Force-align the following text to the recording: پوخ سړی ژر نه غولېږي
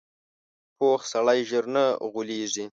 پوخ 0.77 1.01
سړی 1.13 1.39
ژر 1.49 1.65
نه 1.75 1.83
غولېږي 2.11 2.65